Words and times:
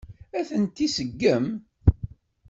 Ad 0.39 0.45
tent-iseggem? 0.49 1.45